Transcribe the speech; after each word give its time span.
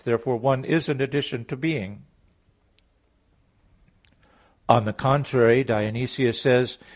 Therefore 0.03 0.35
"one" 0.37 0.65
is 0.65 0.89
an 0.89 0.99
addition 0.99 1.45
to 1.45 1.55
"being." 1.55 2.05
On 4.67 4.85
the 4.85 4.93
contrary, 4.93 5.63
Dionysius 5.63 6.41
says 6.41 6.77
(Div. 6.77 6.87